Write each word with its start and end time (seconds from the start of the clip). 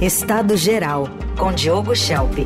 Estado 0.00 0.56
Geral, 0.56 1.08
com 1.36 1.52
Diogo 1.52 1.92
Schelp. 1.92 2.38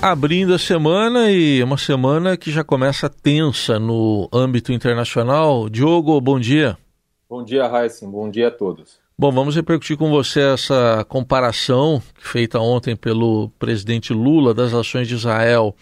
Abrindo 0.00 0.54
a 0.54 0.58
semana 0.58 1.30
e 1.30 1.62
uma 1.62 1.76
semana 1.76 2.38
que 2.38 2.50
já 2.50 2.64
começa 2.64 3.10
tensa 3.10 3.78
no 3.78 4.30
âmbito 4.32 4.72
internacional. 4.72 5.68
Diogo, 5.68 6.18
bom 6.22 6.40
dia. 6.40 6.78
Bom 7.28 7.44
dia, 7.44 7.66
Heisen. 7.66 8.10
Bom 8.10 8.30
dia 8.30 8.48
a 8.48 8.50
todos. 8.50 8.98
Bom, 9.18 9.30
vamos 9.30 9.54
repercutir 9.54 9.98
com 9.98 10.08
você 10.08 10.40
essa 10.40 11.04
comparação 11.06 12.02
feita 12.18 12.58
ontem 12.58 12.96
pelo 12.96 13.50
presidente 13.58 14.14
Lula 14.14 14.54
das 14.54 14.72
ações 14.72 15.06
de 15.06 15.16
Israel 15.16 15.76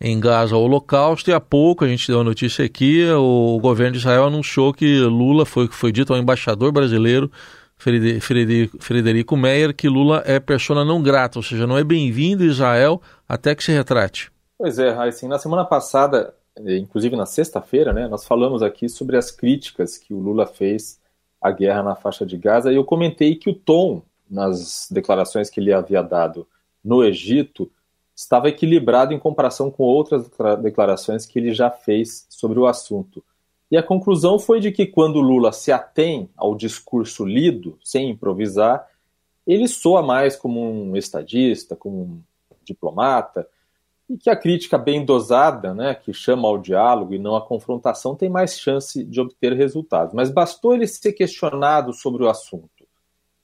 em 0.00 0.18
Gaza 0.20 0.54
ao 0.54 0.62
Holocausto. 0.62 1.30
E 1.30 1.32
há 1.32 1.40
pouco 1.40 1.84
a 1.84 1.88
gente 1.88 2.06
deu 2.06 2.20
a 2.20 2.24
notícia 2.24 2.64
aqui: 2.64 3.04
o 3.10 3.58
governo 3.60 3.92
de 3.92 3.98
Israel 3.98 4.24
anunciou 4.24 4.72
que 4.72 5.00
Lula 5.00 5.44
foi, 5.46 5.68
foi 5.68 5.92
dito 5.92 6.12
ao 6.12 6.18
embaixador 6.18 6.72
brasileiro 6.72 7.30
Frederico, 7.76 8.78
Frederico 8.80 9.36
Meyer 9.36 9.74
que 9.74 9.88
Lula 9.88 10.22
é 10.24 10.40
persona 10.40 10.84
não 10.84 11.02
grata, 11.02 11.38
ou 11.38 11.42
seja, 11.42 11.66
não 11.66 11.76
é 11.76 11.84
bem-vindo 11.84 12.42
a 12.42 12.46
Israel 12.46 13.00
até 13.28 13.54
que 13.54 13.62
se 13.62 13.70
retrate. 13.70 14.32
Pois 14.58 14.78
é, 14.78 14.88
assim, 14.88 15.28
na 15.28 15.38
semana 15.38 15.64
passada, 15.64 16.34
inclusive 16.58 17.14
na 17.14 17.26
sexta-feira, 17.26 17.92
né, 17.92 18.08
nós 18.08 18.24
falamos 18.24 18.62
aqui 18.62 18.88
sobre 18.88 19.16
as 19.16 19.30
críticas 19.30 19.98
que 19.98 20.14
o 20.14 20.18
Lula 20.18 20.46
fez 20.46 20.98
à 21.40 21.50
guerra 21.50 21.82
na 21.82 21.94
faixa 21.94 22.24
de 22.24 22.38
Gaza 22.38 22.72
e 22.72 22.76
eu 22.76 22.84
comentei 22.84 23.34
que 23.36 23.50
o 23.50 23.54
tom 23.54 24.02
nas 24.28 24.88
declarações 24.90 25.50
que 25.50 25.60
ele 25.60 25.72
havia 25.72 26.02
dado 26.02 26.48
no 26.82 27.04
Egito 27.04 27.70
estava 28.16 28.48
equilibrado 28.48 29.12
em 29.12 29.18
comparação 29.18 29.70
com 29.70 29.82
outras 29.82 30.30
declarações 30.62 31.26
que 31.26 31.38
ele 31.38 31.52
já 31.52 31.70
fez 31.70 32.26
sobre 32.30 32.58
o 32.58 32.66
assunto. 32.66 33.22
E 33.70 33.76
a 33.76 33.82
conclusão 33.82 34.38
foi 34.38 34.58
de 34.58 34.72
que 34.72 34.86
quando 34.86 35.20
Lula 35.20 35.52
se 35.52 35.70
atém 35.70 36.30
ao 36.34 36.54
discurso 36.54 37.26
lido, 37.26 37.78
sem 37.84 38.08
improvisar, 38.08 38.88
ele 39.46 39.68
soa 39.68 40.02
mais 40.02 40.34
como 40.34 40.60
um 40.60 40.96
estadista, 40.96 41.76
como 41.76 42.02
um 42.02 42.22
diplomata, 42.64 43.46
e 44.08 44.16
que 44.16 44.30
a 44.30 44.36
crítica 44.36 44.78
bem 44.78 45.04
dosada, 45.04 45.74
né, 45.74 45.94
que 45.94 46.12
chama 46.12 46.48
ao 46.48 46.58
diálogo 46.58 47.12
e 47.12 47.18
não 47.18 47.36
à 47.36 47.44
confrontação, 47.44 48.14
tem 48.14 48.30
mais 48.30 48.58
chance 48.58 49.04
de 49.04 49.20
obter 49.20 49.52
resultados. 49.52 50.14
Mas 50.14 50.30
bastou 50.30 50.74
ele 50.74 50.86
ser 50.86 51.12
questionado 51.12 51.92
sobre 51.92 52.22
o 52.22 52.28
assunto, 52.28 52.86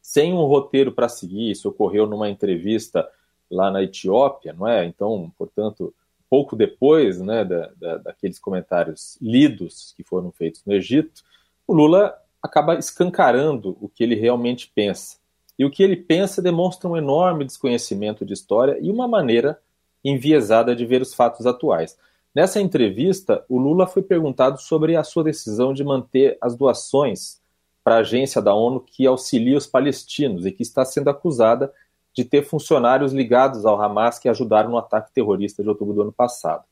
sem 0.00 0.32
um 0.32 0.44
roteiro 0.44 0.92
para 0.92 1.08
seguir, 1.08 1.50
isso 1.50 1.68
ocorreu 1.68 2.06
numa 2.06 2.30
entrevista 2.30 3.06
lá 3.52 3.70
na 3.70 3.82
Etiópia, 3.82 4.52
não 4.52 4.66
é? 4.66 4.84
Então, 4.84 5.32
portanto, 5.36 5.94
pouco 6.28 6.56
depois 6.56 7.20
né, 7.20 7.44
da, 7.44 7.70
da, 7.76 7.96
daqueles 7.98 8.38
comentários 8.38 9.18
lidos 9.20 9.92
que 9.96 10.02
foram 10.02 10.32
feitos 10.32 10.62
no 10.64 10.72
Egito, 10.72 11.22
o 11.66 11.74
Lula 11.74 12.16
acaba 12.42 12.74
escancarando 12.76 13.76
o 13.80 13.88
que 13.88 14.02
ele 14.02 14.14
realmente 14.14 14.70
pensa. 14.74 15.18
E 15.58 15.64
o 15.64 15.70
que 15.70 15.82
ele 15.82 15.96
pensa 15.96 16.40
demonstra 16.40 16.88
um 16.88 16.96
enorme 16.96 17.44
desconhecimento 17.44 18.24
de 18.24 18.32
história 18.32 18.78
e 18.80 18.90
uma 18.90 19.06
maneira 19.06 19.60
enviesada 20.02 20.74
de 20.74 20.84
ver 20.84 21.02
os 21.02 21.14
fatos 21.14 21.46
atuais. 21.46 21.96
Nessa 22.34 22.60
entrevista, 22.60 23.44
o 23.48 23.58
Lula 23.58 23.86
foi 23.86 24.02
perguntado 24.02 24.58
sobre 24.58 24.96
a 24.96 25.04
sua 25.04 25.22
decisão 25.22 25.74
de 25.74 25.84
manter 25.84 26.38
as 26.40 26.56
doações 26.56 27.40
para 27.84 27.96
a 27.96 27.98
agência 27.98 28.40
da 28.40 28.54
ONU 28.54 28.80
que 28.80 29.06
auxilia 29.06 29.58
os 29.58 29.66
palestinos 29.66 30.46
e 30.46 30.52
que 30.52 30.62
está 30.62 30.84
sendo 30.84 31.10
acusada 31.10 31.72
de 32.14 32.24
ter 32.24 32.42
funcionários 32.42 33.12
ligados 33.12 33.64
ao 33.64 33.80
Hamas 33.80 34.18
que 34.18 34.28
ajudaram 34.28 34.70
no 34.70 34.78
ataque 34.78 35.12
terrorista 35.12 35.62
de 35.62 35.68
outubro 35.68 35.94
do 35.94 36.02
ano 36.02 36.12
passado. 36.12 36.64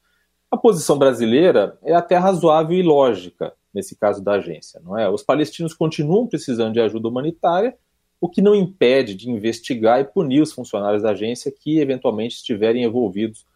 A 0.50 0.56
posição 0.56 0.98
brasileira 0.98 1.78
é 1.82 1.94
até 1.94 2.16
razoável 2.16 2.76
e 2.76 2.82
lógica 2.82 3.52
nesse 3.72 3.96
caso 3.96 4.22
da 4.22 4.32
agência, 4.32 4.80
não 4.84 4.98
é? 4.98 5.08
Os 5.08 5.22
palestinos 5.22 5.72
continuam 5.72 6.26
precisando 6.26 6.72
de 6.72 6.80
ajuda 6.80 7.08
humanitária, 7.08 7.76
o 8.20 8.28
que 8.28 8.42
não 8.42 8.54
impede 8.54 9.14
de 9.14 9.30
investigar 9.30 10.00
e 10.00 10.04
punir 10.04 10.42
os 10.42 10.52
funcionários 10.52 11.02
da 11.02 11.10
agência 11.10 11.52
que 11.52 11.78
eventualmente 11.78 12.36
estiverem 12.36 12.84
envolvidos 12.84 13.46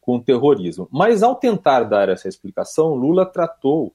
com 0.00 0.16
o 0.16 0.22
terrorismo. 0.22 0.88
Mas 0.90 1.22
ao 1.22 1.34
tentar 1.34 1.82
dar 1.82 2.08
essa 2.08 2.28
explicação, 2.28 2.94
Lula 2.94 3.26
tratou 3.26 3.92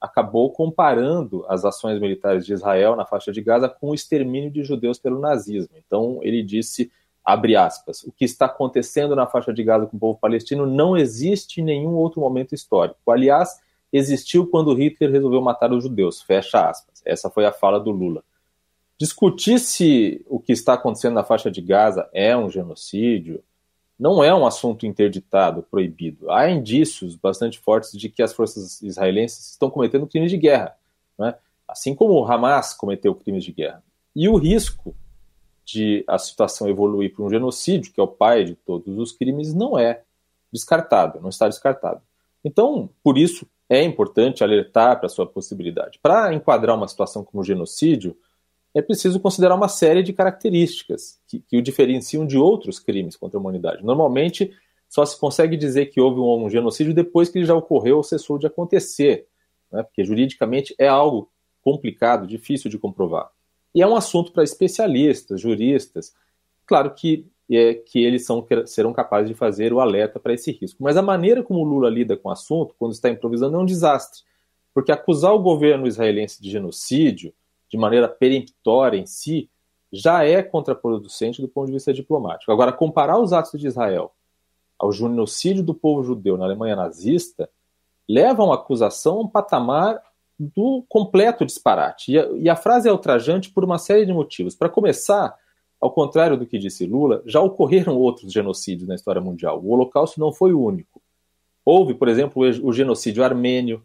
acabou 0.00 0.50
comparando 0.50 1.44
as 1.48 1.64
ações 1.64 2.00
militares 2.00 2.44
de 2.44 2.52
Israel 2.52 2.96
na 2.96 3.06
faixa 3.06 3.32
de 3.32 3.40
Gaza 3.40 3.68
com 3.68 3.90
o 3.90 3.94
extermínio 3.94 4.50
de 4.50 4.62
judeus 4.62 4.98
pelo 4.98 5.18
nazismo. 5.18 5.74
Então 5.86 6.18
ele 6.22 6.42
disse, 6.42 6.90
abre 7.24 7.56
aspas, 7.56 8.02
o 8.04 8.12
que 8.12 8.24
está 8.24 8.46
acontecendo 8.46 9.16
na 9.16 9.26
faixa 9.26 9.52
de 9.52 9.64
Gaza 9.64 9.86
com 9.86 9.96
o 9.96 10.00
povo 10.00 10.18
palestino 10.18 10.66
não 10.66 10.96
existe 10.96 11.60
em 11.60 11.64
nenhum 11.64 11.94
outro 11.94 12.20
momento 12.20 12.54
histórico. 12.54 13.10
Aliás, 13.10 13.60
existiu 13.92 14.46
quando 14.46 14.74
Hitler 14.74 15.10
resolveu 15.10 15.40
matar 15.40 15.72
os 15.72 15.82
judeus, 15.82 16.22
fecha 16.22 16.68
aspas. 16.68 17.02
Essa 17.04 17.30
foi 17.30 17.44
a 17.44 17.52
fala 17.52 17.80
do 17.80 17.90
Lula. 17.90 18.22
Discutir 18.98 19.58
se 19.58 20.24
o 20.26 20.40
que 20.40 20.52
está 20.52 20.74
acontecendo 20.74 21.14
na 21.14 21.24
faixa 21.24 21.50
de 21.50 21.60
Gaza 21.60 22.08
é 22.12 22.36
um 22.36 22.48
genocídio, 22.48 23.42
não 23.98 24.22
é 24.22 24.34
um 24.34 24.46
assunto 24.46 24.86
interditado, 24.86 25.62
proibido. 25.62 26.30
Há 26.30 26.50
indícios 26.50 27.16
bastante 27.16 27.58
fortes 27.58 27.92
de 27.92 28.08
que 28.08 28.22
as 28.22 28.32
forças 28.32 28.82
israelenses 28.82 29.52
estão 29.52 29.70
cometendo 29.70 30.06
crimes 30.06 30.30
de 30.30 30.36
guerra, 30.36 30.76
né? 31.18 31.34
assim 31.66 31.94
como 31.94 32.14
o 32.14 32.24
Hamas 32.24 32.74
cometeu 32.74 33.14
crimes 33.14 33.44
de 33.44 33.52
guerra. 33.52 33.82
E 34.14 34.28
o 34.28 34.36
risco 34.36 34.94
de 35.64 36.04
a 36.06 36.18
situação 36.18 36.68
evoluir 36.68 37.12
para 37.12 37.24
um 37.24 37.30
genocídio, 37.30 37.92
que 37.92 38.00
é 38.00 38.02
o 38.02 38.08
pai 38.08 38.44
de 38.44 38.54
todos 38.54 38.96
os 38.98 39.12
crimes, 39.12 39.52
não 39.52 39.78
é 39.78 40.02
descartado, 40.52 41.20
não 41.20 41.28
está 41.28 41.48
descartado. 41.48 42.00
Então, 42.44 42.88
por 43.02 43.18
isso, 43.18 43.46
é 43.68 43.82
importante 43.82 44.44
alertar 44.44 44.96
para 44.98 45.06
a 45.06 45.10
sua 45.10 45.26
possibilidade. 45.26 45.98
Para 46.00 46.32
enquadrar 46.32 46.76
uma 46.76 46.86
situação 46.86 47.24
como 47.24 47.42
genocídio, 47.42 48.16
é 48.78 48.82
preciso 48.82 49.18
considerar 49.18 49.54
uma 49.54 49.68
série 49.68 50.02
de 50.02 50.12
características 50.12 51.18
que, 51.26 51.40
que, 51.40 51.56
o 51.56 51.62
diferenciam 51.62 52.26
de 52.26 52.36
outros 52.36 52.78
crimes 52.78 53.16
contra 53.16 53.38
a 53.38 53.40
humanidade. 53.40 53.82
Normalmente, 53.82 54.52
só 54.86 55.02
se 55.06 55.18
consegue 55.18 55.56
dizer 55.56 55.86
que 55.86 55.98
houve 55.98 56.20
um, 56.20 56.44
um 56.44 56.50
genocídio 56.50 56.92
depois 56.92 57.30
que 57.30 57.38
ele 57.38 57.46
já 57.46 57.54
ocorreu 57.54 57.96
ou 57.96 58.02
cessou 58.02 58.38
de 58.38 58.46
acontecer, 58.46 59.28
né? 59.72 59.82
porque 59.82 60.04
juridicamente 60.04 60.74
é 60.78 60.86
algo 60.86 61.30
complicado, 61.62 62.26
difícil 62.26 62.70
de 62.70 62.78
comprovar. 62.78 63.30
E 63.74 63.80
é 63.80 63.86
um 63.86 63.96
assunto 63.96 64.30
para 64.30 64.44
especialistas, 64.44 65.40
juristas. 65.40 66.14
Claro 66.66 66.92
que, 66.94 67.26
é, 67.50 67.72
que 67.74 68.04
eles 68.04 68.26
são, 68.26 68.46
serão 68.66 68.92
capazes 68.92 69.30
de 69.30 69.34
fazer 69.34 69.72
o 69.72 69.80
alerta 69.80 70.20
para 70.20 70.34
esse 70.34 70.52
risco. 70.52 70.82
Mas 70.82 70.98
a 70.98 71.02
maneira 71.02 71.42
como 71.42 71.60
o 71.60 71.64
Lula 71.64 71.88
lida 71.88 72.14
com 72.14 72.28
o 72.28 72.32
assunto, 72.32 72.74
quando 72.78 72.92
está 72.92 73.08
improvisando, 73.08 73.56
é 73.56 73.60
um 73.60 73.64
desastre. 73.64 74.20
Porque 74.74 74.92
acusar 74.92 75.32
o 75.32 75.38
governo 75.38 75.86
israelense 75.86 76.42
de 76.42 76.50
genocídio 76.50 77.32
de 77.68 77.76
maneira 77.76 78.08
peremptória 78.08 78.98
em 78.98 79.06
si, 79.06 79.50
já 79.92 80.24
é 80.24 80.42
contraproducente 80.42 81.40
do 81.40 81.48
ponto 81.48 81.66
de 81.66 81.72
vista 81.72 81.92
diplomático. 81.92 82.52
Agora, 82.52 82.72
comparar 82.72 83.18
os 83.18 83.32
atos 83.32 83.58
de 83.58 83.66
Israel 83.66 84.12
ao 84.78 84.92
genocídio 84.92 85.62
do 85.62 85.74
povo 85.74 86.02
judeu 86.02 86.36
na 86.36 86.44
Alemanha 86.44 86.76
nazista 86.76 87.48
leva 88.08 88.44
uma 88.44 88.54
acusação 88.54 89.18
a 89.18 89.20
um 89.22 89.28
patamar 89.28 90.00
do 90.38 90.84
completo 90.88 91.46
disparate. 91.46 92.12
E 92.12 92.18
a, 92.18 92.26
e 92.32 92.48
a 92.48 92.56
frase 92.56 92.88
é 92.88 92.92
ultrajante 92.92 93.50
por 93.50 93.64
uma 93.64 93.78
série 93.78 94.04
de 94.04 94.12
motivos. 94.12 94.54
Para 94.54 94.68
começar, 94.68 95.34
ao 95.80 95.90
contrário 95.90 96.36
do 96.36 96.46
que 96.46 96.58
disse 96.58 96.86
Lula, 96.86 97.22
já 97.26 97.40
ocorreram 97.40 97.96
outros 97.96 98.32
genocídios 98.32 98.88
na 98.88 98.94
história 98.94 99.20
mundial. 99.20 99.60
O 99.60 99.70
Holocausto 99.70 100.20
não 100.20 100.32
foi 100.32 100.52
o 100.52 100.62
único. 100.62 101.00
Houve, 101.64 101.94
por 101.94 102.08
exemplo, 102.08 102.42
o 102.62 102.72
genocídio 102.72 103.24
armênio, 103.24 103.82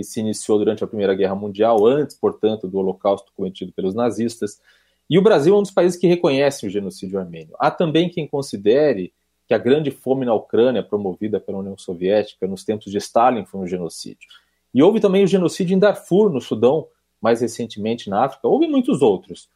que 0.00 0.12
se 0.12 0.20
iniciou 0.20 0.58
durante 0.58 0.82
a 0.82 0.86
Primeira 0.86 1.14
Guerra 1.14 1.34
Mundial, 1.34 1.86
antes, 1.86 2.16
portanto, 2.16 2.66
do 2.66 2.78
Holocausto 2.78 3.32
cometido 3.36 3.72
pelos 3.72 3.94
nazistas. 3.94 4.60
E 5.08 5.18
o 5.18 5.22
Brasil 5.22 5.54
é 5.54 5.58
um 5.58 5.62
dos 5.62 5.70
países 5.70 5.98
que 5.98 6.06
reconhece 6.06 6.66
o 6.66 6.70
genocídio 6.70 7.18
armênio. 7.18 7.54
Há 7.58 7.70
também 7.70 8.08
quem 8.08 8.26
considere 8.26 9.12
que 9.46 9.54
a 9.54 9.58
grande 9.58 9.90
fome 9.90 10.24
na 10.24 10.32
Ucrânia, 10.32 10.82
promovida 10.82 11.40
pela 11.40 11.58
União 11.58 11.76
Soviética 11.76 12.46
nos 12.46 12.64
tempos 12.64 12.90
de 12.90 12.98
Stalin, 12.98 13.44
foi 13.44 13.60
um 13.60 13.66
genocídio. 13.66 14.28
E 14.72 14.82
houve 14.82 15.00
também 15.00 15.24
o 15.24 15.26
genocídio 15.26 15.74
em 15.74 15.78
Darfur, 15.78 16.30
no 16.30 16.40
Sudão, 16.40 16.86
mais 17.20 17.40
recentemente 17.40 18.08
na 18.08 18.24
África. 18.24 18.46
Houve 18.46 18.68
muitos 18.68 19.02
outros. 19.02 19.48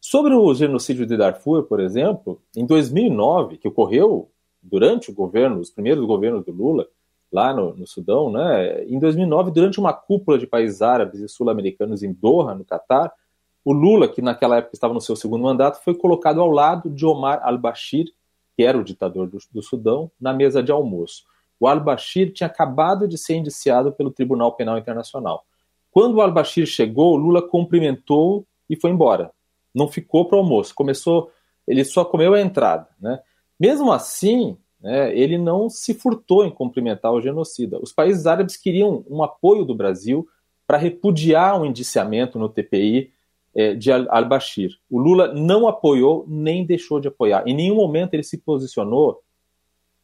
Sobre 0.00 0.34
o 0.34 0.54
genocídio 0.54 1.04
de 1.04 1.16
Darfur, 1.16 1.64
por 1.64 1.80
exemplo, 1.80 2.40
em 2.56 2.64
2009, 2.64 3.58
que 3.58 3.68
ocorreu 3.68 4.30
durante 4.62 5.10
o 5.10 5.14
governo, 5.14 5.58
os 5.58 5.70
primeiros 5.70 6.04
governos 6.06 6.44
do 6.44 6.52
Lula, 6.52 6.86
lá 7.32 7.54
no, 7.54 7.74
no, 7.74 7.86
Sudão, 7.86 8.30
né? 8.30 8.84
Em 8.84 8.98
2009, 8.98 9.50
durante 9.50 9.78
uma 9.78 9.92
cúpula 9.92 10.38
de 10.38 10.46
países 10.46 10.82
árabes 10.82 11.20
e 11.20 11.28
sul-americanos 11.28 12.02
em 12.02 12.12
Doha, 12.12 12.54
no 12.54 12.64
Catar, 12.64 13.12
o 13.64 13.72
Lula, 13.72 14.08
que 14.08 14.22
naquela 14.22 14.56
época 14.56 14.74
estava 14.74 14.94
no 14.94 15.00
seu 15.00 15.14
segundo 15.14 15.44
mandato, 15.44 15.82
foi 15.84 15.94
colocado 15.94 16.40
ao 16.40 16.50
lado 16.50 16.90
de 16.90 17.04
Omar 17.04 17.40
al-Bashir, 17.42 18.06
que 18.56 18.64
era 18.64 18.76
o 18.76 18.84
ditador 18.84 19.28
do, 19.28 19.38
do 19.52 19.62
Sudão, 19.62 20.10
na 20.20 20.32
mesa 20.32 20.62
de 20.62 20.72
almoço. 20.72 21.24
O 21.58 21.68
al-Bashir 21.68 22.32
tinha 22.32 22.46
acabado 22.46 23.06
de 23.06 23.18
ser 23.18 23.36
indiciado 23.36 23.92
pelo 23.92 24.10
Tribunal 24.10 24.52
Penal 24.52 24.78
Internacional. 24.78 25.44
Quando 25.90 26.16
o 26.16 26.20
al-Bashir 26.22 26.66
chegou, 26.66 27.16
Lula 27.16 27.42
cumprimentou 27.42 28.46
e 28.68 28.76
foi 28.76 28.90
embora. 28.90 29.30
Não 29.74 29.88
ficou 29.88 30.26
para 30.26 30.36
o 30.36 30.40
almoço. 30.40 30.74
Começou, 30.74 31.30
ele 31.66 31.84
só 31.84 32.04
comeu 32.04 32.34
a 32.34 32.40
entrada, 32.40 32.88
né? 33.00 33.20
Mesmo 33.58 33.92
assim, 33.92 34.56
né, 34.80 35.14
ele 35.16 35.36
não 35.36 35.68
se 35.68 35.94
furtou 35.94 36.44
em 36.44 36.50
cumprimentar 36.50 37.12
o 37.12 37.20
genocida. 37.20 37.78
Os 37.80 37.92
países 37.92 38.26
árabes 38.26 38.56
queriam 38.56 39.04
um 39.08 39.22
apoio 39.22 39.64
do 39.64 39.74
Brasil 39.74 40.26
para 40.66 40.78
repudiar 40.78 41.60
o 41.60 41.66
indiciamento 41.66 42.38
no 42.38 42.48
TPI 42.48 43.12
é, 43.54 43.74
de 43.74 43.90
al-Bashir. 43.92 44.78
O 44.88 44.98
Lula 44.98 45.34
não 45.34 45.66
apoiou 45.66 46.24
nem 46.28 46.64
deixou 46.64 47.00
de 47.00 47.08
apoiar. 47.08 47.42
Em 47.46 47.54
nenhum 47.54 47.74
momento 47.74 48.14
ele 48.14 48.22
se 48.22 48.38
posicionou 48.38 49.22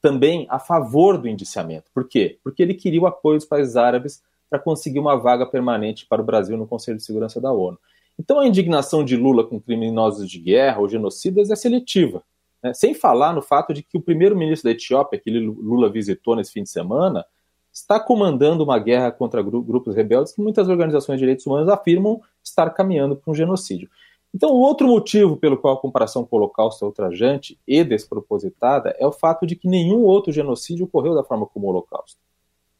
também 0.03 0.47
a 0.49 0.59
favor 0.59 1.19
do 1.19 1.29
indiciamento. 1.29 1.91
Por 1.95 2.07
quê? 2.07 2.39
Porque 2.43 2.63
ele 2.63 2.75
queria 2.75 3.01
o 3.01 3.07
apoio 3.07 3.39
dos 3.39 3.47
países 3.47 3.77
árabes 3.77 4.23
para 4.49 4.59
conseguir 4.59 4.99
uma 4.99 5.17
vaga 5.17 5.47
permanente 5.47 6.07
para 6.07 6.23
o 6.23 6.25
Brasil 6.25 6.57
no 6.57 6.67
Conselho 6.67 6.99
de 6.99 7.05
Segurança 7.05 7.41
da 7.41 7.53
ONU. 7.53 7.79
Então 8.19 8.39
a 8.39 8.47
indignação 8.47 9.05
de 9.05 9.17
Lula 9.17 9.45
com 9.45 9.61
criminosos 9.61 10.31
de 10.31 10.39
guerra 10.39 10.81
ou 10.81 10.89
genocidas 10.89 11.51
é 11.51 11.57
seletiva. 11.57 12.23
Né? 12.63 12.75
Sem 12.75 12.95
falar 12.95 13.33
no 13.33 13.43
fato 13.43 13.73
de 13.73 13.83
que 13.83 13.97
o 13.97 14.01
primeiro-ministro 14.01 14.69
da 14.69 14.73
Etiópia, 14.73 15.21
que 15.21 15.31
Lula 15.31 15.91
visitou 15.91 16.37
nesse 16.37 16.53
fim 16.53 16.63
de 16.63 16.71
semana, 16.71 17.25
está 17.73 18.01
comandando 18.01 18.65
uma 18.65 18.79
guerra 18.79 19.13
contra 19.13 19.43
grupos 19.43 19.95
rebeldes 19.95 20.33
que 20.33 20.41
muitas 20.41 20.69
organizações 20.69 21.17
de 21.17 21.21
direitos 21.21 21.47
humanos 21.47 21.69
afirmam 21.69 22.21
estar 22.43 22.71
caminhando 22.71 23.17
para 23.17 23.31
um 23.31 23.35
genocídio. 23.35 23.91
Então, 24.35 24.51
outro 24.51 24.87
motivo 24.89 25.37
pelo 25.37 25.57
qual 25.57 25.75
a 25.75 25.81
comparação 25.81 26.25
com 26.25 26.37
o 26.37 26.39
Holocausto 26.39 26.85
é 26.85 26.89
ultrajante 26.89 27.59
e 27.67 27.83
despropositada 27.85 28.95
é 28.99 29.07
o 29.07 29.13
fato 29.13 29.47
de 29.47 29.57
que 29.57 29.69
nenhum 29.69 30.03
outro 30.03 30.33
genocídio 30.33 30.85
ocorreu 30.85 31.15
da 31.15 31.25
forma 31.25 31.47
como 31.47 31.67
o 31.67 31.71
Holocausto. 31.71 32.19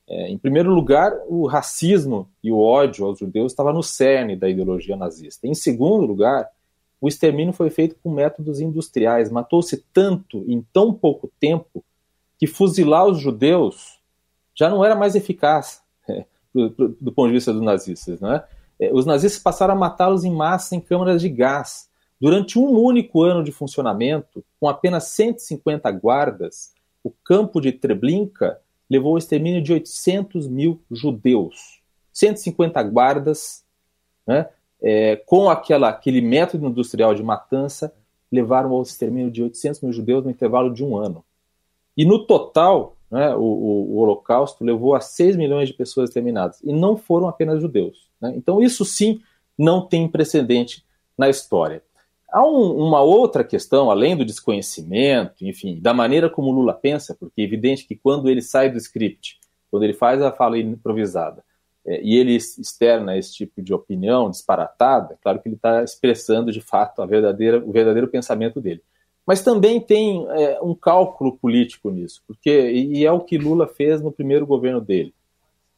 É, 0.09 0.29
em 0.29 0.39
primeiro 0.39 0.71
lugar, 0.71 1.13
o 1.27 1.47
racismo 1.47 2.29
e 2.43 2.53
o 2.53 2.61
ódio 2.61 3.07
aos 3.07 3.19
judeus 3.19 3.53
estava 3.53 3.73
no 3.73 3.83
cerne 3.83 4.37
da 4.37 4.49
ideologia 4.49 4.97
nazista. 4.97 5.47
Em 5.47 5.55
segundo 5.55 6.07
lugar, 6.07 6.49
o 7.01 7.09
extermínio 7.09 7.53
foi 7.53 7.71
feito 7.71 7.97
com 8.03 8.11
métodos 8.11 8.61
industriais. 8.61 9.31
Matou-se 9.31 9.85
tanto 9.93 10.45
em 10.49 10.65
tão 10.73 10.93
pouco 10.93 11.31
tempo 11.39 11.85
que 12.39 12.47
fuzilar 12.47 13.07
os 13.07 13.19
judeus 13.19 13.99
já 14.55 14.69
não 14.71 14.85
era 14.85 14.95
mais 14.95 15.15
eficaz 15.15 15.83
é, 16.09 16.25
do, 16.55 16.71
do, 17.01 17.13
ponto 17.13 17.29
de 17.29 17.35
vista 17.35 17.53
dos 17.53 17.63
nazistas. 17.63 18.21
Né? 18.21 18.43
Os 18.93 19.05
nazistas 19.05 19.43
passaram 19.43 19.75
a 19.75 19.79
matá-los 19.79 20.25
em 20.25 20.33
massa 20.33 20.75
em 20.75 20.81
câmaras 20.81 21.21
de 21.21 21.29
gás. 21.29 21.89
Durante 22.19 22.59
um 22.59 22.71
único 22.71 23.23
ano 23.23 23.45
de 23.45 23.53
funcionamento, 23.53 24.43
com 24.59 24.69
apenas 24.69 25.05
150 25.09 25.91
guardas, 25.93 26.73
o 27.05 27.11
campo 27.11 27.61
de 27.61 27.73
Treblinka 27.73 28.59
levou 28.89 29.13
ao 29.13 29.19
extermínio 29.19 29.63
de 29.63 29.73
800 29.73 30.49
mil 30.49 30.83
judeus. 30.91 31.83
150 32.13 32.83
guardas, 32.85 33.65
né, 34.27 34.49
é, 34.83 35.17
com 35.17 35.49
aquela, 35.49 35.89
aquele 35.89 36.21
método 36.21 36.67
industrial 36.67 37.15
de 37.15 37.23
matança, 37.23 37.93
levaram 38.31 38.73
ao 38.73 38.83
extermínio 38.83 39.31
de 39.31 39.43
800 39.43 39.81
mil 39.81 39.93
judeus 39.93 40.25
no 40.25 40.31
intervalo 40.31 40.73
de 40.73 40.85
um 40.85 40.97
ano. 40.97 41.25
E 41.97 42.05
no 42.05 42.27
total, 42.27 42.97
né, 43.11 43.35
o, 43.35 43.41
o, 43.41 43.95
o, 43.95 43.99
Holocausto 43.99 44.65
levou 44.65 44.95
a 44.95 45.01
6 45.01 45.37
milhões 45.37 45.69
de 45.69 45.75
pessoas 45.75 46.11
exterminadas. 46.11 46.61
E 46.63 46.73
não 46.73 46.97
foram 46.97 47.29
apenas 47.29 47.61
judeus. 47.61 48.11
Né? 48.21 48.35
Então, 48.37 48.61
isso 48.61 48.85
sim 48.85 49.21
não 49.57 49.87
tem 49.87 50.09
precedente 50.09 50.85
na 51.17 51.29
história. 51.29 51.83
Há 52.31 52.45
um, 52.45 52.77
uma 52.77 53.01
outra 53.01 53.43
questão, 53.45 53.91
além 53.91 54.17
do 54.17 54.25
desconhecimento, 54.25 55.47
enfim, 55.47 55.81
da 55.81 55.95
maneira 55.95 56.29
como 56.29 56.51
Lula 56.51 56.75
pensa, 56.75 57.17
porque 57.19 57.41
é 57.41 57.45
evidente 57.45 57.87
que 57.87 57.97
quando 57.97 58.29
ele 58.29 58.43
sai 58.43 58.69
do 58.69 58.77
script, 58.77 59.39
quando 59.71 59.85
ele 59.85 59.95
faz 59.95 60.21
a 60.21 60.33
fala 60.33 60.59
improvisada, 60.59 61.43
e 61.87 62.17
ele 62.17 62.35
externa 62.35 63.17
esse 63.17 63.33
tipo 63.33 63.63
de 63.63 63.73
opinião 63.73 64.29
disparatada, 64.29 65.15
é 65.15 65.17
claro 65.23 65.41
que 65.41 65.49
ele 65.49 65.57
está 65.57 65.83
expressando 65.83 66.51
de 66.51 66.61
fato 66.61 67.01
a 67.01 67.07
verdadeira, 67.07 67.63
o 67.65 67.71
verdadeiro 67.71 68.09
pensamento 68.09 68.61
dele. 68.61 68.83
Mas 69.27 69.43
também 69.43 69.81
tem 69.81 70.27
é, 70.31 70.61
um 70.63 70.75
cálculo 70.75 71.37
político 71.37 71.91
nisso, 71.91 72.23
porque 72.27 72.71
e 72.71 73.05
é 73.05 73.11
o 73.11 73.21
que 73.21 73.39
Lula 73.39 73.67
fez 73.67 74.01
no 74.01 74.13
primeiro 74.13 74.47
governo 74.47 74.81
dele. 74.81 75.13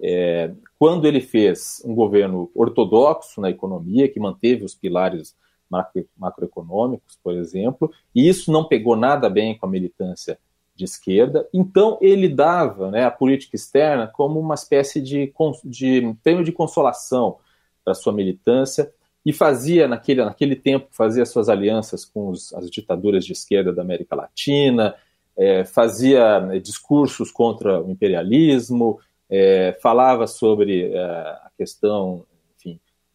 É, 0.00 0.52
quando 0.78 1.06
ele 1.06 1.20
fez 1.20 1.82
um 1.84 1.94
governo 1.94 2.50
ortodoxo 2.54 3.40
na 3.40 3.50
economia, 3.50 4.08
que 4.08 4.20
manteve 4.20 4.64
os 4.64 4.74
pilares 4.74 5.34
macro, 5.68 6.06
macroeconômicos, 6.16 7.18
por 7.22 7.34
exemplo, 7.34 7.90
e 8.14 8.28
isso 8.28 8.52
não 8.52 8.64
pegou 8.64 8.96
nada 8.96 9.28
bem 9.28 9.56
com 9.56 9.66
a 9.66 9.68
militância 9.68 10.38
de 10.78 10.84
esquerda. 10.84 11.48
Então, 11.52 11.98
ele 12.00 12.28
dava 12.28 12.88
né, 12.90 13.04
a 13.04 13.10
política 13.10 13.56
externa 13.56 14.06
como 14.06 14.38
uma 14.38 14.54
espécie 14.54 15.02
de, 15.02 15.32
de 15.64 16.16
prêmio 16.22 16.44
de 16.44 16.52
consolação 16.52 17.38
para 17.84 17.94
sua 17.94 18.12
militância 18.12 18.92
e 19.26 19.32
fazia, 19.32 19.88
naquele, 19.88 20.24
naquele 20.24 20.54
tempo, 20.54 20.86
fazia 20.92 21.26
suas 21.26 21.48
alianças 21.48 22.04
com 22.04 22.28
os, 22.28 22.54
as 22.54 22.70
ditaduras 22.70 23.26
de 23.26 23.32
esquerda 23.32 23.72
da 23.72 23.82
América 23.82 24.14
Latina, 24.14 24.94
é, 25.36 25.64
fazia 25.64 26.40
né, 26.40 26.60
discursos 26.60 27.32
contra 27.32 27.82
o 27.82 27.90
imperialismo, 27.90 29.00
é, 29.28 29.76
falava 29.82 30.28
sobre 30.28 30.92
é, 30.92 31.00
a 31.00 31.50
questão 31.58 32.24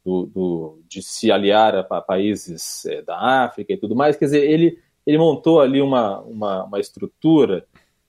do, 0.03 0.25
do, 0.25 0.79
de 0.87 1.01
se 1.01 1.31
aliar 1.31 1.75
a, 1.75 1.79
a 1.79 2.01
países 2.01 2.85
é, 2.85 3.01
da 3.01 3.45
África 3.45 3.71
e 3.71 3.77
tudo 3.77 3.95
mais. 3.95 4.17
Quer 4.17 4.25
dizer, 4.25 4.43
ele, 4.49 4.79
ele 5.05 5.17
montou 5.17 5.61
ali 5.61 5.81
uma, 5.81 6.19
uma, 6.21 6.63
uma, 6.65 6.79
estrutura 6.79 7.65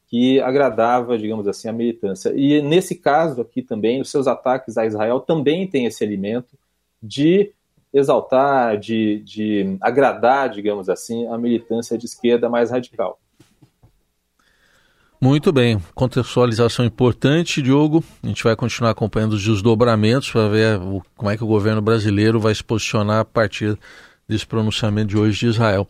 que 0.07 0.41
agradava, 0.41 1.19
digamos 1.19 1.49
assim, 1.49 1.69
a 1.69 1.73
militância. 1.73 2.33
E 2.37 2.63
nesse 2.63 2.95
caso 2.95 3.41
aqui 3.41 3.63
também, 3.63 4.01
os 4.01 4.11
seus 4.11 4.27
ataques 4.27 4.79
a 4.79 4.87
Israel 4.87 5.21
também 5.21 5.67
têm 5.67 5.87
esse 5.87 6.05
elemento 6.05 6.57
de 7.03 7.53
exaltar, 7.93 8.79
de, 8.79 9.21
de 9.25 9.77
agradar, 9.81 10.49
digamos 10.51 10.89
assim, 10.89 11.27
a 11.29 11.39
militância 11.39 11.97
de 11.97 12.07
esquerda 12.07 12.49
mais 12.49 12.71
radical. 12.71 13.19
Muito 15.21 15.51
bem, 15.53 15.81
contextualização 15.95 16.85
importante, 16.85 17.63
Diogo. 17.63 18.05
A 18.23 18.27
gente 18.27 18.45
vai 18.45 18.55
continuar 18.55 18.91
acompanhando 18.91 19.33
os 19.33 19.43
desdobramentos 19.43 20.31
para 20.31 20.49
ver 20.49 20.79
o, 20.79 21.03
como 21.17 21.31
é 21.31 21.37
que 21.37 21.43
o 21.43 21.47
governo 21.47 21.81
brasileiro 21.81 22.39
vai 22.39 22.55
se 22.55 22.63
posicionar 22.63 23.21
a 23.21 23.25
partir 23.25 23.79
desse 24.29 24.47
pronunciamento 24.47 25.09
de 25.09 25.17
hoje 25.17 25.39
de 25.39 25.47
Israel. 25.47 25.89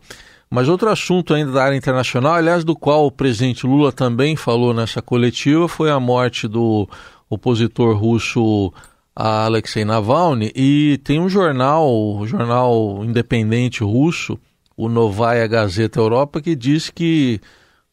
Mas 0.55 0.69
outro 0.69 0.89
assunto 0.89 1.33
ainda 1.33 1.51
da 1.51 1.65
área 1.65 1.75
internacional, 1.75 2.35
aliás, 2.35 2.63
do 2.63 2.77
qual 2.77 3.05
o 3.05 3.11
presidente 3.11 3.67
Lula 3.67 3.91
também 3.91 4.37
falou 4.37 4.73
nessa 4.73 5.01
coletiva, 5.01 5.67
foi 5.67 5.91
a 5.91 5.99
morte 5.99 6.47
do 6.47 6.87
opositor 7.29 7.97
russo 7.97 8.71
Alexei 9.13 9.83
Navalny. 9.83 10.53
E 10.55 10.97
tem 11.03 11.19
um 11.19 11.27
jornal, 11.27 11.91
o 11.91 12.25
jornal 12.25 13.03
independente 13.03 13.83
russo, 13.83 14.39
o 14.77 14.87
Novaya 14.87 15.45
Gazeta 15.45 15.99
Europa, 15.99 16.39
que 16.39 16.55
diz 16.55 16.89
que 16.89 17.41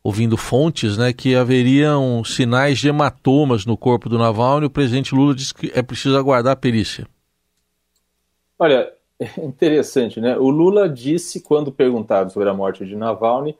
ouvindo 0.00 0.37
fontes, 0.37 0.97
né, 0.97 1.12
que 1.12 1.35
haveriam 1.35 2.23
sinais 2.23 2.79
de 2.79 2.88
hematomas 2.88 3.67
no 3.67 3.76
corpo 3.76 4.09
do 4.09 4.19
Navalny. 4.19 4.67
O 4.67 4.70
presidente 4.70 5.17
Lula 5.17 5.35
disse 5.35 5.53
que 5.53 5.73
é 5.75 5.82
preciso 5.82 6.17
aguardar 6.17 6.53
a 6.53 6.56
perícia. 6.56 7.09
Olha, 8.56 8.88
é 9.19 9.41
interessante, 9.44 10.21
né? 10.21 10.37
O 10.37 10.49
Lula 10.49 10.88
disse, 10.88 11.40
quando 11.40 11.73
perguntado 11.73 12.33
sobre 12.33 12.49
a 12.49 12.54
morte 12.54 12.85
de 12.87 12.97
Navalny, 12.97 13.57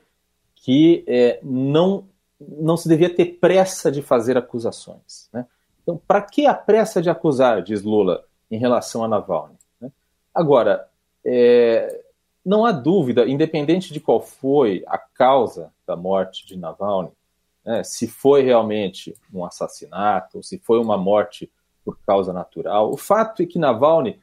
que 0.55 1.05
é, 1.07 1.41
não, 1.43 2.05
não 2.41 2.77
se 2.77 2.89
devia 2.89 3.13
ter 3.13 3.39
pressa 3.41 3.91
de 3.91 4.01
fazer 4.03 4.37
acusações. 4.37 5.29
Né? 5.33 5.47
Então, 5.83 6.01
para 6.07 6.23
que 6.23 6.47
a 6.47 6.55
pressa 6.55 7.03
de 7.03 7.11
acusar, 7.11 7.63
diz 7.63 7.83
Lula, 7.83 8.25
em 8.51 8.59
relação 8.59 9.03
a 9.03 9.09
Navalny? 9.09 9.57
Né? 9.81 9.91
Agora, 10.33 10.89
é, 11.25 12.03
não 12.45 12.65
há 12.65 12.73
dúvida, 12.73 13.27
independente 13.27 13.93
de 13.93 14.01
qual 14.01 14.21
foi 14.21 14.85
a 14.87 14.99
causa 14.99 15.73
da 15.87 15.97
morte 15.97 16.47
de 16.47 16.57
Navalny, 16.57 17.11
né, 17.65 17.85
se 17.85 18.09
foi 18.09 18.43
realmente 18.43 19.15
um 19.33 19.45
assassinato, 19.45 20.39
ou 20.39 20.43
se 20.43 20.59
foi 20.59 20.81
uma 20.81 20.97
morte 20.97 21.51
por 21.85 21.99
causa 22.05 22.33
natural, 22.33 22.91
o 22.93 22.97
fato 22.97 23.43
é 23.43 23.47
que 23.47 23.59
Navalny 23.59 24.21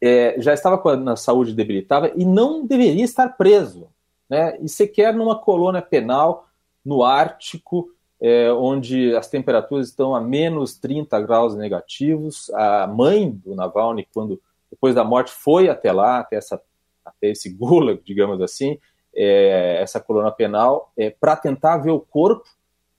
é, 0.00 0.36
já 0.38 0.54
estava 0.54 0.78
com 0.78 0.88
a 0.88 1.16
saúde 1.16 1.54
debilitada 1.54 2.12
e 2.16 2.24
não 2.24 2.66
deveria 2.66 3.04
estar 3.04 3.28
preso, 3.30 3.88
né, 4.28 4.58
e 4.60 4.68
sequer 4.68 5.14
numa 5.14 5.38
colônia 5.38 5.82
penal 5.82 6.46
no 6.84 7.02
Ártico, 7.02 7.90
é, 8.20 8.52
onde 8.52 9.14
as 9.14 9.28
temperaturas 9.28 9.88
estão 9.88 10.14
a 10.14 10.20
menos 10.20 10.76
30 10.78 11.20
graus 11.20 11.56
negativos. 11.56 12.50
A 12.50 12.86
mãe 12.86 13.30
do 13.30 13.54
Navalny, 13.54 14.06
quando 14.12 14.40
depois 14.70 14.94
da 14.94 15.02
morte, 15.02 15.32
foi 15.32 15.68
até 15.68 15.90
lá, 15.90 16.20
até 16.20 16.36
essa 16.36 16.60
até 17.04 17.30
esse 17.30 17.50
gulag, 17.50 18.00
digamos 18.04 18.40
assim, 18.40 18.78
é, 19.14 19.78
essa 19.80 20.00
coluna 20.00 20.30
penal, 20.30 20.92
é, 20.96 21.10
para 21.10 21.34
tentar 21.34 21.78
ver 21.78 21.90
o 21.90 22.00
corpo 22.00 22.48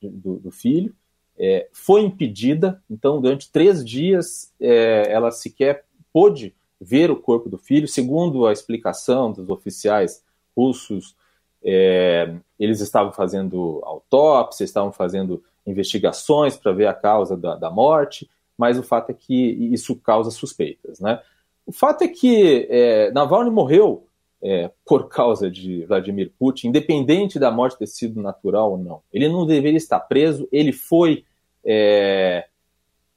do, 0.02 0.38
do 0.38 0.52
filho. 0.52 0.94
É, 1.38 1.68
foi 1.72 2.02
impedida, 2.02 2.84
então, 2.90 3.20
durante 3.20 3.52
três 3.52 3.84
dias, 3.84 4.54
é, 4.60 5.12
ela 5.12 5.32
sequer 5.32 5.86
pôde 6.14 6.54
ver 6.82 7.12
o 7.12 7.16
corpo 7.16 7.48
do 7.48 7.60
filho. 7.60 7.88
Segundo 7.88 8.48
a 8.48 8.52
explicação 8.52 9.32
dos 9.32 9.48
oficiais 9.50 10.24
russos, 10.58 11.16
é, 11.64 12.34
eles 12.60 12.82
estavam 12.82 13.12
fazendo 13.12 13.82
autópsia, 13.84 14.64
estavam 14.64 14.92
fazendo 14.92 15.44
investigações 15.66 16.58
para 16.58 16.72
ver 16.72 16.88
a 16.88 16.94
causa 16.94 17.38
da, 17.38 17.56
da, 17.56 17.70
morte, 17.70 18.28
mas 18.58 18.80
o 18.80 18.84
fato 18.84 19.12
é 19.12 19.14
que 19.14 19.52
isso 19.72 19.96
causa 19.96 20.32
suspeitas. 20.32 21.00
Né? 21.00 21.22
O 21.68 21.72
fato 21.72 22.04
é 22.04 22.08
que 22.08 22.68
é, 22.70 23.12
Navalny 23.12 23.52
morreu 23.52 24.08
é, 24.42 24.72
por 24.84 25.08
causa 25.08 25.52
de 25.52 25.86
Vladimir 25.86 26.32
Putin, 26.40 26.70
independente 26.70 27.38
da 27.38 27.52
morte 27.52 27.78
ter 27.78 27.88
sido 27.88 28.20
natural 28.20 28.72
ou 28.72 28.78
não. 28.78 29.02
Ele 29.14 29.30
não 29.30 29.46
deveria 29.46 29.78
estar 29.78 30.00
preso, 30.00 30.50
ele 30.52 30.74
foi 30.74 31.24
é, 31.64 32.48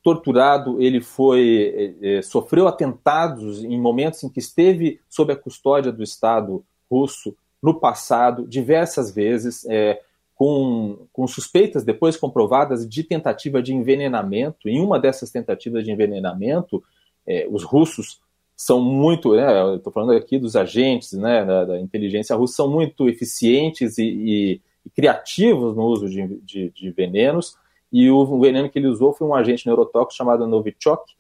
torturado, 0.05 0.81
ele 0.81 1.01
foi 1.01 1.97
é, 2.03 2.23
sofreu 2.23 2.69
atentados 2.69 3.65
em 3.65 3.81
momentos 3.81 4.23
em 4.23 4.29
que 4.29 4.39
esteve 4.39 5.01
sob 5.09 5.33
a 5.33 5.37
custódia 5.37 5.91
do 5.91 6.03
Estado 6.03 6.63
russo 6.89 7.35
no 7.63 7.81
passado, 7.81 8.47
diversas 8.47 9.11
vezes, 9.11 9.65
é, 9.65 9.99
com, 10.35 11.07
com 11.11 11.27
suspeitas 11.27 11.83
depois 11.83 12.19
comprovadas 12.19 12.87
de 12.87 13.03
tentativa 13.03 13.63
de 13.63 13.73
envenenamento. 13.73 14.69
Em 14.69 14.79
uma 14.79 15.01
dessas 15.01 15.31
tentativas 15.31 15.83
de 15.83 15.91
envenenamento, 15.91 16.85
é, 17.27 17.49
os 17.51 17.65
russos 17.65 18.21
são 18.55 18.83
muito, 18.83 19.35
né, 19.35 19.77
estou 19.77 19.91
falando 19.93 20.13
aqui 20.13 20.39
dos 20.39 20.55
agentes 20.55 21.15
né, 21.15 21.45
da, 21.47 21.65
da, 21.65 21.81
inteligência 21.81 22.37
russa, 22.37 22.57
são 22.57 22.71
muito 22.71 23.09
eficientes 23.09 23.97
e, 23.97 24.05
e, 24.05 24.61
e 24.85 24.91
criativos 24.91 25.75
no 25.75 25.85
uso 25.85 26.09
de, 26.09 26.39
de, 26.43 26.71
de, 26.71 26.91
venenos, 26.91 27.57
e 27.97 28.11
o 28.11 28.41
veneno 28.41 28.69
que 28.69 28.77
ele 28.77 28.89
usou 28.89 29.13
foi 29.13 29.25
um 29.25 29.33
agente 29.33 29.65
neurotóxico 29.69 30.17
chamado 30.17 30.49
Novichok, 30.49 31.13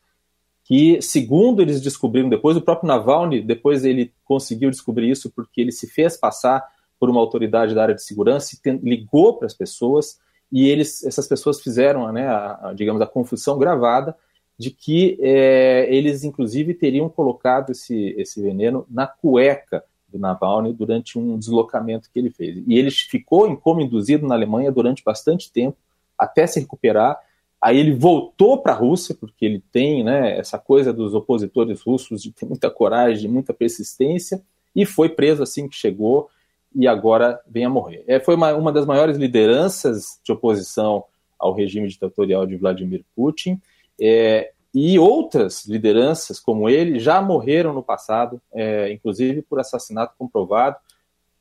que, 0.64 1.00
segundo 1.00 1.62
eles 1.62 1.80
descobriram 1.80 2.28
depois, 2.28 2.56
o 2.56 2.60
próprio 2.60 2.88
Navalny, 2.88 3.40
depois 3.40 3.84
ele 3.84 4.12
conseguiu 4.24 4.70
descobrir 4.70 5.08
isso 5.08 5.30
porque 5.30 5.60
ele 5.60 5.70
se 5.70 5.86
fez 5.86 6.16
passar 6.16 6.66
por 6.98 7.08
uma 7.08 7.20
autoridade 7.20 7.76
da 7.76 7.82
área 7.82 7.94
de 7.94 8.02
segurança 8.02 8.56
e 8.56 8.70
ligou 8.82 9.38
para 9.38 9.46
as 9.46 9.54
pessoas, 9.54 10.18
e 10.50 10.68
eles, 10.68 11.04
essas 11.04 11.28
pessoas 11.28 11.60
fizeram, 11.60 12.10
né, 12.10 12.26
a, 12.26 12.70
a, 12.70 12.72
digamos, 12.74 13.00
a 13.00 13.06
confusão 13.06 13.56
gravada, 13.56 14.16
de 14.58 14.72
que 14.72 15.16
é, 15.20 15.86
eles, 15.88 16.24
inclusive, 16.24 16.74
teriam 16.74 17.08
colocado 17.08 17.70
esse, 17.70 18.16
esse 18.18 18.42
veneno 18.42 18.84
na 18.90 19.06
cueca 19.06 19.84
do 20.08 20.18
Navalny 20.18 20.72
durante 20.72 21.20
um 21.20 21.38
deslocamento 21.38 22.10
que 22.12 22.18
ele 22.18 22.30
fez. 22.30 22.64
E 22.66 22.76
ele 22.76 22.90
ficou 22.90 23.46
em 23.46 23.54
coma 23.54 23.80
induzido 23.80 24.26
na 24.26 24.34
Alemanha 24.34 24.72
durante 24.72 25.04
bastante 25.04 25.52
tempo, 25.52 25.76
até 26.24 26.46
se 26.46 26.60
recuperar. 26.60 27.18
Aí 27.60 27.78
ele 27.78 27.92
voltou 27.92 28.58
para 28.58 28.72
a 28.72 28.76
Rússia, 28.76 29.14
porque 29.18 29.44
ele 29.44 29.62
tem 29.72 30.04
né, 30.04 30.38
essa 30.38 30.58
coisa 30.58 30.92
dos 30.92 31.14
opositores 31.14 31.80
russos 31.80 32.22
de 32.22 32.30
ter 32.30 32.44
muita 32.44 32.70
coragem, 32.70 33.30
muita 33.30 33.54
persistência, 33.54 34.42
e 34.76 34.84
foi 34.84 35.08
preso 35.08 35.42
assim 35.42 35.68
que 35.68 35.76
chegou, 35.76 36.28
e 36.74 36.86
agora 36.86 37.40
vem 37.48 37.64
a 37.64 37.70
morrer. 37.70 38.04
É, 38.06 38.20
foi 38.20 38.34
uma, 38.34 38.52
uma 38.54 38.72
das 38.72 38.84
maiores 38.84 39.16
lideranças 39.16 40.20
de 40.22 40.32
oposição 40.32 41.04
ao 41.38 41.54
regime 41.54 41.88
ditatorial 41.88 42.46
de 42.46 42.56
Vladimir 42.56 43.04
Putin, 43.14 43.60
é, 44.00 44.52
e 44.74 44.98
outras 44.98 45.66
lideranças 45.66 46.40
como 46.40 46.68
ele 46.68 46.98
já 46.98 47.22
morreram 47.22 47.72
no 47.72 47.82
passado, 47.82 48.42
é, 48.52 48.92
inclusive 48.92 49.40
por 49.40 49.60
assassinato 49.60 50.14
comprovado. 50.18 50.76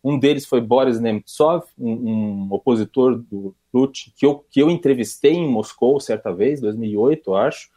Um 0.03 0.19
deles 0.19 0.45
foi 0.45 0.60
Boris 0.60 1.00
Nemtsov, 1.00 1.65
um, 1.79 1.91
um 1.91 2.48
opositor 2.51 3.17
do 3.17 3.55
Putin, 3.72 4.12
que 4.15 4.25
eu, 4.25 4.45
que 4.50 4.62
eu 4.62 4.69
entrevistei 4.69 5.33
em 5.33 5.50
Moscou 5.50 6.00
certa 6.00 6.33
vez, 6.33 6.60
2008, 6.60 7.29
eu 7.29 7.36
acho. 7.36 7.69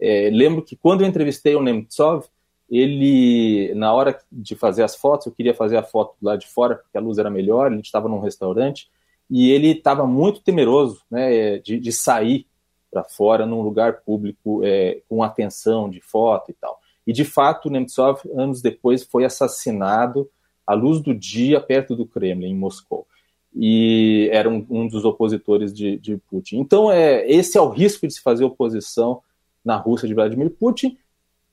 É, 0.00 0.30
lembro 0.32 0.62
que 0.62 0.76
quando 0.76 1.02
eu 1.02 1.06
entrevistei 1.06 1.54
o 1.54 1.62
Nemtsov, 1.62 2.26
ele, 2.70 3.72
na 3.74 3.92
hora 3.92 4.18
de 4.32 4.56
fazer 4.56 4.82
as 4.82 4.96
fotos, 4.96 5.26
eu 5.26 5.32
queria 5.32 5.54
fazer 5.54 5.76
a 5.76 5.82
foto 5.82 6.16
lá 6.22 6.36
de 6.36 6.46
fora, 6.46 6.76
porque 6.76 6.96
a 6.96 7.00
luz 7.00 7.18
era 7.18 7.30
melhor, 7.30 7.70
a 7.70 7.74
gente 7.74 7.84
estava 7.84 8.08
num 8.08 8.20
restaurante, 8.20 8.88
e 9.30 9.50
ele 9.50 9.72
estava 9.72 10.06
muito 10.06 10.40
temeroso 10.40 11.02
né, 11.10 11.58
de, 11.58 11.78
de 11.78 11.92
sair 11.92 12.46
para 12.90 13.04
fora 13.04 13.44
num 13.44 13.60
lugar 13.60 14.02
público 14.02 14.62
é, 14.64 15.02
com 15.08 15.22
atenção 15.22 15.90
de 15.90 16.00
foto 16.00 16.50
e 16.50 16.54
tal. 16.54 16.80
E 17.06 17.12
de 17.12 17.24
fato, 17.24 17.68
Nemtsov, 17.68 18.20
anos 18.34 18.62
depois, 18.62 19.02
foi 19.02 19.24
assassinado 19.24 20.30
à 20.66 20.74
luz 20.74 21.00
do 21.00 21.14
dia 21.14 21.60
perto 21.60 21.94
do 21.94 22.06
Kremlin, 22.06 22.50
em 22.50 22.56
Moscou. 22.56 23.06
E 23.54 24.28
era 24.32 24.48
um, 24.48 24.66
um 24.68 24.88
dos 24.88 25.04
opositores 25.04 25.72
de, 25.72 25.96
de, 25.98 26.16
Putin. 26.16 26.58
Então, 26.58 26.90
é, 26.90 27.28
esse 27.30 27.56
é 27.56 27.60
o 27.60 27.68
risco 27.68 28.06
de 28.06 28.14
se 28.14 28.20
fazer 28.20 28.44
oposição 28.44 29.20
na 29.64 29.76
Rússia 29.76 30.08
de 30.08 30.14
Vladimir 30.14 30.50
Putin. 30.50 30.96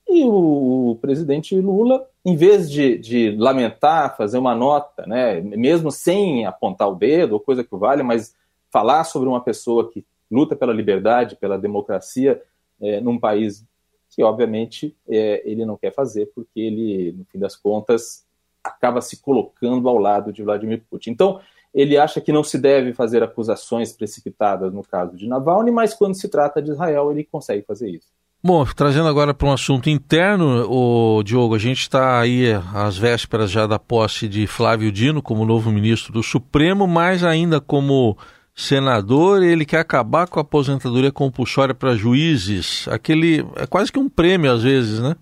E 0.10 0.24
o, 0.24 0.92
o 0.92 0.96
presidente 0.96 1.56
Lula, 1.56 2.08
em 2.26 2.36
vez 2.36 2.70
de, 2.72 2.98
de, 2.98 3.36
lamentar, 3.38 4.18
fazer 4.18 4.40
uma 4.40 4.56
nota, 4.56 5.06
né, 5.06 5.40
mesmo 5.42 5.92
sem 5.92 6.46
apontar 6.46 6.90
o 6.90 6.96
dedo 6.96 7.34
ou 7.34 7.40
coisa 7.40 7.64
que 7.64 7.76
vale, 7.76 8.02
mas 8.02 8.36
falar 8.72 9.04
sobre 9.04 9.30
uma 9.30 9.42
pessoa 9.42 9.90
que 9.90 10.04
luta 10.30 10.56
pela 10.56 10.74
liberdade, 10.74 11.36
pela 11.36 11.58
democracia 11.58 12.42
é, 12.82 13.00
num 13.00 13.20
país 13.20 13.64
que, 14.10 14.24
obviamente, 14.24 14.96
é, 15.08 15.42
ele 15.46 15.66
não 15.66 15.78
quer 15.78 15.94
fazer, 15.94 16.32
porque 16.34 16.60
ele, 16.60 17.14
no 17.14 17.26
fim 17.26 17.40
das 17.40 17.56
contas, 17.56 18.26
acaba 18.64 19.02
se 19.02 19.22
colocando 19.22 19.88
ao 19.90 19.98
lado 19.98 20.32
de 20.32 20.44
Vladimir 20.44 20.84
Putin. 20.90 21.12
Então, 21.12 21.40
ele 21.74 21.98
acha 21.98 22.20
que 22.20 22.32
não 22.32 22.44
se 22.44 22.58
deve 22.58 22.94
fazer 22.94 23.24
acusações 23.24 23.94
precipitadas 23.94 24.74
no 24.74 24.84
caso 24.84 25.16
de 25.16 25.28
Navalny, 25.28 25.72
mas 25.72 25.94
quando 25.94 26.16
se 26.16 26.28
trata 26.28 26.62
de 26.62 26.72
Israel, 26.72 27.12
ele 27.12 27.24
consegue 27.24 27.66
fazer 27.66 27.90
isso. 27.90 28.08
Bom, 28.44 28.66
trazendo 28.66 29.08
agora 29.08 29.36
para 29.36 29.48
um 29.48 29.54
assunto 29.54 29.88
interno, 29.88 30.66
o 30.68 31.22
Diogo, 31.22 31.54
a 31.54 31.60
gente 31.60 31.82
está 31.82 32.20
aí 32.20 32.48
às 32.74 32.98
vésperas 32.98 33.52
já 33.52 33.68
da 33.68 33.78
posse 33.78 34.28
de 34.28 34.48
Flávio 34.48 34.92
Dino 34.92 35.22
como 35.22 35.46
novo 35.46 35.72
ministro 35.72 36.12
do 36.12 36.24
Supremo, 36.24 36.88
mas 36.88 37.24
ainda 37.24 37.62
como 37.62 38.18
senador, 38.56 39.44
ele 39.44 39.64
quer 39.64 39.80
acabar 39.80 40.28
com 40.28 40.40
a 40.40 40.42
aposentadoria 40.42 41.12
compulsória 41.12 41.76
para 41.76 41.96
juízes. 41.96 42.88
Aquele 42.88 43.46
é 43.56 43.68
quase 43.68 43.92
que 43.92 44.00
um 44.00 44.10
prêmio 44.10 44.52
às 44.52 44.64
vezes, 44.64 45.00
né? 45.00 45.16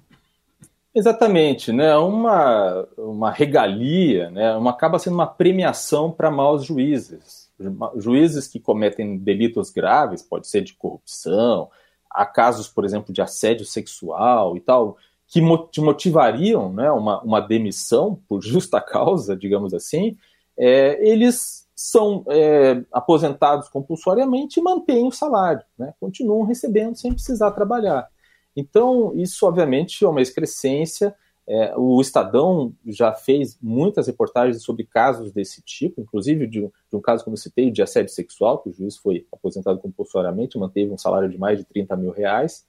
Exatamente, 1.00 1.72
né? 1.72 1.96
Uma, 1.96 2.86
uma 2.98 3.32
regalia, 3.32 4.30
né? 4.30 4.54
Uma, 4.56 4.72
acaba 4.72 5.00
sendo 5.00 5.14
uma 5.14 5.28
premiação 5.28 6.12
para 6.12 6.30
maus 6.30 6.66
juízes. 6.66 7.50
Juízes 7.96 8.48
que 8.50 8.60
cometem 8.60 9.18
delitos 9.18 9.70
graves, 9.70 10.22
pode 10.22 10.48
ser 10.50 10.62
de 10.62 10.74
corrupção, 10.74 11.70
há 12.10 12.26
casos, 12.26 12.68
por 12.68 12.84
exemplo, 12.84 13.14
de 13.14 13.22
assédio 13.22 13.66
sexual 13.66 14.58
e 14.58 14.60
tal, 14.60 14.98
que 15.26 15.40
motivariam 15.42 16.74
né, 16.74 16.92
uma, 16.92 17.22
uma 17.22 17.40
demissão 17.40 18.22
por 18.28 18.42
justa 18.42 18.80
causa, 18.84 19.38
digamos 19.38 19.74
assim, 19.74 20.18
é, 20.58 21.00
eles 21.08 21.66
são 21.74 22.26
é, 22.28 22.84
aposentados 22.92 23.70
compulsoriamente 23.70 24.60
e 24.60 24.64
mantêm 24.64 25.08
o 25.08 25.12
salário, 25.12 25.64
né? 25.78 25.94
continuam 25.98 26.44
recebendo 26.44 26.98
sem 26.98 27.14
precisar 27.14 27.52
trabalhar. 27.52 28.10
Então, 28.56 29.14
isso 29.16 29.46
obviamente 29.46 30.04
é 30.04 30.08
uma 30.08 30.22
excrescência. 30.22 31.16
É, 31.48 31.74
o 31.76 32.00
Estadão 32.00 32.74
já 32.86 33.12
fez 33.12 33.58
muitas 33.62 34.08
reportagens 34.08 34.62
sobre 34.62 34.86
casos 34.86 35.32
desse 35.32 35.62
tipo, 35.64 36.00
inclusive 36.02 36.46
de 36.46 36.62
um, 36.62 36.72
de 36.90 36.96
um 36.96 37.02
caso, 37.02 37.24
como 37.24 37.34
eu 37.34 37.40
citei, 37.40 37.72
de 37.72 37.82
assédio 37.82 38.14
sexual, 38.14 38.60
que 38.60 38.70
o 38.70 38.74
juiz 38.74 38.98
foi 38.98 39.26
aposentado 39.32 39.80
compulsoriamente, 39.80 40.60
manteve 40.60 40.92
um 40.92 40.98
salário 40.98 41.30
de 41.30 41.38
mais 41.38 41.58
de 41.58 41.66
30 41.66 41.96
mil 41.96 42.12
reais. 42.12 42.68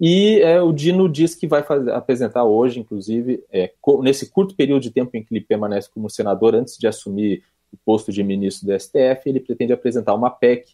E 0.00 0.40
é, 0.40 0.60
o 0.60 0.72
Dino 0.72 1.08
diz 1.08 1.34
que 1.34 1.46
vai 1.46 1.62
fazer, 1.62 1.92
apresentar 1.92 2.44
hoje, 2.44 2.80
inclusive, 2.80 3.44
é, 3.50 3.72
nesse 4.00 4.30
curto 4.30 4.54
período 4.54 4.82
de 4.82 4.90
tempo 4.90 5.16
em 5.16 5.22
que 5.22 5.34
ele 5.34 5.44
permanece 5.44 5.88
como 5.92 6.10
senador, 6.10 6.54
antes 6.54 6.76
de 6.76 6.86
assumir 6.86 7.42
o 7.72 7.76
posto 7.84 8.12
de 8.12 8.22
ministro 8.22 8.66
do 8.66 8.78
STF, 8.78 9.22
ele 9.26 9.40
pretende 9.40 9.72
apresentar 9.72 10.14
uma 10.14 10.30
PEC 10.30 10.72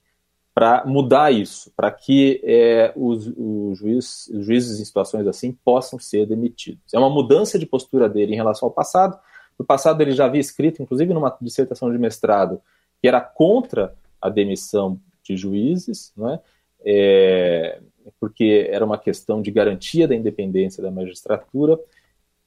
para 0.60 0.84
mudar 0.84 1.32
isso, 1.32 1.72
para 1.74 1.90
que 1.90 2.38
é, 2.44 2.92
os, 2.94 3.32
os, 3.34 3.78
juiz, 3.78 4.28
os, 4.28 4.44
juízes 4.44 4.78
em 4.78 4.84
situações 4.84 5.26
assim 5.26 5.56
possam 5.64 5.98
ser 5.98 6.26
demitidos. 6.26 6.92
É 6.92 6.98
uma 6.98 7.08
mudança 7.08 7.58
de 7.58 7.64
postura 7.64 8.10
dele 8.10 8.34
em 8.34 8.36
relação 8.36 8.68
ao 8.68 8.70
passado. 8.70 9.18
No 9.58 9.64
passado 9.64 10.02
ele 10.02 10.12
já 10.12 10.26
havia 10.26 10.38
escrito, 10.38 10.82
inclusive 10.82 11.14
numa 11.14 11.34
dissertação 11.40 11.90
de 11.90 11.96
mestrado, 11.96 12.60
que 13.00 13.08
era 13.08 13.22
contra 13.22 13.94
a 14.20 14.28
demissão 14.28 15.00
de 15.22 15.34
juízes, 15.34 16.12
não 16.14 16.28
é? 16.28 16.40
é 16.84 17.80
porque 18.20 18.68
era 18.70 18.84
uma 18.84 18.98
questão 18.98 19.40
de 19.40 19.50
garantia 19.50 20.06
da 20.06 20.14
independência 20.14 20.82
da 20.82 20.90
magistratura 20.90 21.80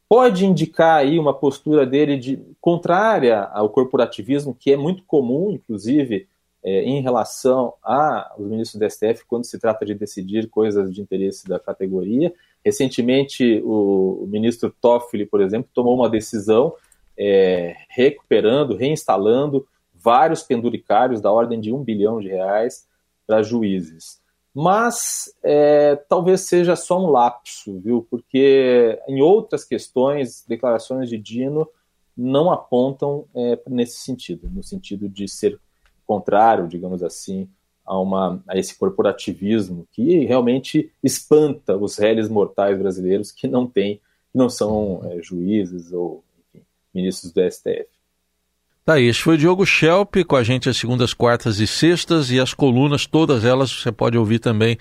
pode 0.07 0.45
indicar 0.45 0.99
aí 0.99 1.17
uma 1.17 1.33
postura 1.33 1.87
dele 1.87 2.17
de 2.17 2.39
contrária 2.61 3.39
ao 3.45 3.67
corporativismo, 3.71 4.53
que 4.53 4.71
é 4.71 4.77
muito 4.77 5.01
comum, 5.05 5.49
inclusive, 5.49 6.27
é, 6.63 6.83
em 6.83 7.01
relação 7.01 7.73
aos 7.81 8.47
ministros 8.47 8.79
do 8.79 8.89
STF 8.89 9.25
quando 9.27 9.45
se 9.45 9.59
trata 9.59 9.85
de 9.85 9.93
decidir 9.93 10.49
coisas 10.49 10.93
de 10.93 11.01
interesse 11.01 11.47
da 11.47 11.59
categoria. 11.59 12.33
Recentemente, 12.63 13.61
o, 13.65 14.25
ministro 14.29 14.73
Toffoli, 14.81 15.25
por 15.25 15.41
exemplo, 15.41 15.69
tomou 15.73 15.95
uma 15.95 16.09
decisão 16.09 16.73
é, 17.17 17.75
recuperando, 17.89 18.75
reinstalando 18.75 19.67
vários 19.93 20.43
penduricários 20.43 21.21
da 21.21 21.31
ordem 21.31 21.59
de 21.59 21.71
um 21.71 21.83
bilhão 21.83 22.19
de 22.19 22.27
reais 22.29 22.87
para 23.27 23.43
juízes 23.43 24.23
mas 24.53 25.33
é, 25.43 25.95
talvez 26.07 26.41
seja 26.41 26.75
só 26.75 26.99
um 26.99 27.09
lapso, 27.09 27.79
viu? 27.79 28.05
Porque 28.09 28.99
em 29.07 29.19
outras 29.21 29.65
questões, 29.65 30.45
declarações 30.47 31.09
de 31.09 31.17
Dino 31.17 31.67
não 32.15 32.51
apontam 32.51 33.25
é, 33.35 33.59
nesse 33.67 34.01
sentido, 34.01 34.47
no 34.47 34.61
sentido 34.61 35.09
de 35.09 35.27
ser 35.27 35.59
contrário, 36.05 36.67
digamos 36.67 37.03
assim, 37.03 37.47
a, 37.85 37.99
uma, 37.99 38.41
a 38.47 38.57
esse 38.57 38.77
corporativismo 38.77 39.87
que 39.91 40.25
realmente 40.25 40.91
espanta 41.03 41.75
os 41.75 41.97
réis 41.97 42.29
mortais 42.29 42.77
brasileiros 42.77 43.31
que 43.31 43.47
não 43.47 43.67
têm, 43.67 43.99
não 44.33 44.49
são 44.49 45.01
é, 45.05 45.21
juízes 45.21 45.91
ou 45.91 46.23
enfim, 46.53 46.65
ministros 46.93 47.31
do 47.31 47.41
STF. 47.51 47.87
Tá, 48.85 48.99
esse 48.99 49.19
foi 49.19 49.35
o 49.35 49.37
Diogo 49.37 49.65
Schelp 49.65 50.15
com 50.27 50.35
a 50.35 50.43
gente 50.43 50.67
às 50.67 50.75
segundas, 50.75 51.13
quartas 51.13 51.59
e 51.59 51.67
sextas 51.67 52.29
e 52.31 52.39
as 52.39 52.53
colunas, 52.53 53.05
todas 53.05 53.45
elas 53.45 53.71
você 53.71 53.91
pode 53.91 54.17
ouvir 54.17 54.39
também 54.39 54.77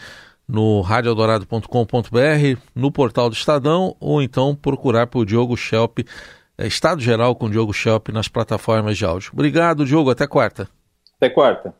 no 0.48 0.80
radioeldorado.com.br, 0.80 2.60
no 2.74 2.90
portal 2.90 3.30
do 3.30 3.34
Estadão, 3.34 3.96
ou 4.00 4.20
então 4.20 4.56
procurar 4.56 5.06
por 5.06 5.24
Diogo 5.24 5.56
Schelp, 5.56 6.00
é, 6.58 6.66
Estado 6.66 7.00
Geral 7.00 7.34
com 7.36 7.48
Diogo 7.48 7.72
Schelp 7.72 8.08
nas 8.08 8.28
plataformas 8.28 8.98
de 8.98 9.04
áudio. 9.04 9.30
Obrigado, 9.32 9.86
Diogo. 9.86 10.10
Até 10.10 10.26
quarta. 10.26 10.68
Até 11.22 11.30
quarta. 11.30 11.72